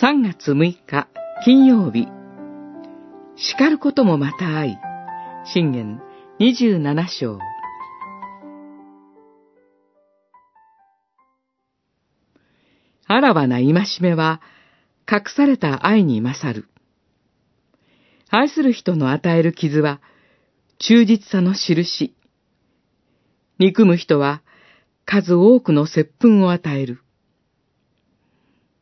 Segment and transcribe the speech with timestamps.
[0.00, 0.54] 3月6
[0.86, 1.08] 日
[1.44, 2.06] 金曜日
[3.34, 4.78] 叱ることもまた愛
[5.44, 6.00] 信玄
[6.38, 7.40] 27章
[13.08, 14.40] あらわな戒めは
[15.10, 16.68] 隠された愛に勝る。
[18.30, 20.00] 愛する人の与える傷は
[20.78, 22.14] 忠実さの印。
[23.58, 24.42] 憎む人は
[25.04, 27.02] 数多くの接吻を与える。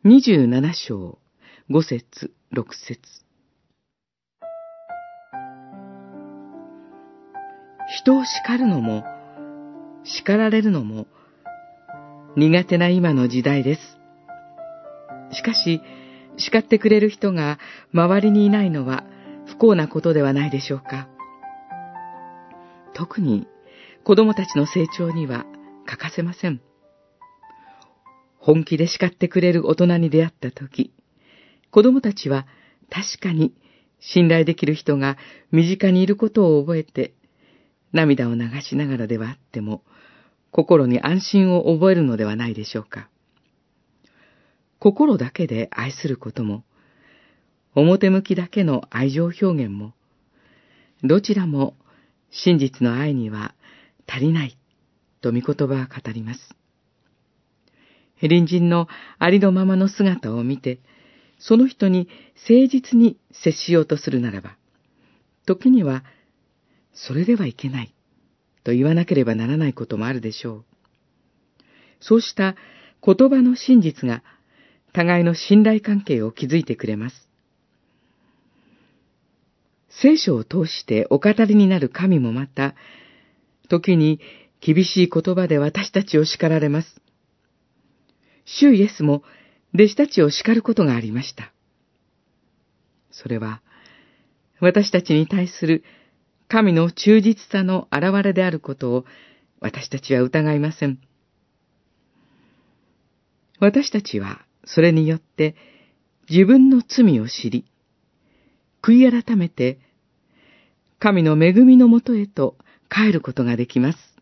[0.06, 1.18] 27章、
[1.68, 3.00] 5節、6節
[8.04, 9.02] 人を叱るのも、
[10.04, 11.08] 叱られるのも、
[12.36, 13.80] 苦手な今の時代です。
[15.32, 15.82] しかし、
[16.36, 17.58] 叱ってくれる人が
[17.92, 19.02] 周りにいないのは
[19.46, 21.08] 不幸なことではないでしょうか。
[22.94, 23.48] 特に
[24.04, 25.46] 子供たちの成長には
[25.84, 26.60] 欠かせません。
[28.46, 30.92] 本気で叱ってくれる大人に出会った時、
[31.72, 32.46] 子供たちは
[32.88, 33.52] 確かに
[33.98, 35.16] 信頼できる人が
[35.50, 37.12] 身近にいることを覚えて、
[37.92, 39.82] 涙を流しながらではあっても、
[40.52, 43.08] 心に安心を覚えるのではないでしょうか。
[44.78, 46.62] 心だけで愛することも、
[47.74, 49.92] 表向きだけの愛情表現も、
[51.02, 51.74] どちらも
[52.30, 53.56] 真実の愛には
[54.06, 54.56] 足りない
[55.20, 56.55] と御言葉は語ります。
[58.20, 60.78] 隣人のありのままの姿を見て、
[61.38, 62.08] その人に
[62.48, 64.56] 誠実に接しようとするならば、
[65.44, 66.04] 時には、
[66.94, 67.94] それではいけない、
[68.64, 70.64] と言わなければならないこともあるでしょう。
[72.00, 72.56] そうした
[73.04, 74.22] 言葉の真実が、
[74.92, 77.28] 互いの信頼関係を築いてくれます。
[79.90, 82.74] 聖書を通してお語りになる神もまた、
[83.68, 84.20] 時に
[84.60, 87.00] 厳しい言葉で私たちを叱られます。
[88.46, 89.22] 主イエスも
[89.74, 91.52] 弟子たちを叱ることがありました。
[93.10, 93.60] それは、
[94.60, 95.84] 私たちに対する
[96.48, 99.04] 神の忠実さの現れであることを
[99.60, 100.98] 私たちは疑いません。
[103.58, 105.56] 私たちはそれによって
[106.30, 107.66] 自分の罪を知り、
[108.82, 109.78] 悔い改めて
[110.98, 112.56] 神の恵みのもとへと
[112.88, 114.15] 帰ることができます。